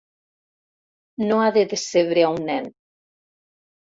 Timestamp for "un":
2.37-2.41